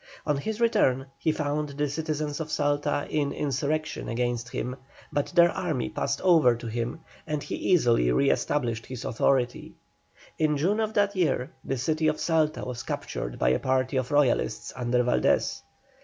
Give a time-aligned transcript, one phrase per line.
[0.25, 4.77] On his return he found the citizens of Salta in insurrection against him,
[5.13, 9.75] but their army passed over to him, and he easily re established his authority.
[10.39, 14.09] In June of that year the city of Salta was captured by a party of
[14.09, 15.61] Royalists under Valdés.